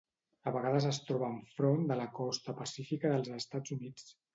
A 0.51 0.53
vegades 0.55 0.87
es 0.93 1.01
troba 1.11 1.29
enfront 1.35 1.85
de 1.93 2.01
la 2.03 2.11
costa 2.23 2.59
pacífica 2.65 3.17
dels 3.17 3.35
Estats 3.41 3.81
Units. 3.81 4.15